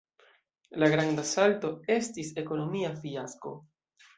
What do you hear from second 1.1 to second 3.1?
Salto estis ekonomia